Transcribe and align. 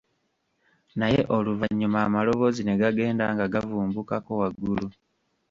Naye 0.99 1.21
oluvannyuma 1.35 1.97
amaloboozi 2.07 2.61
ne 2.65 2.73
gagenda 2.81 3.25
nga 3.33 3.45
gavumbukako 3.53 4.31
waggulu. 4.41 4.87